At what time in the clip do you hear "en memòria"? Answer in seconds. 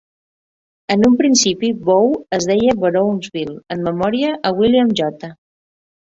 3.75-4.31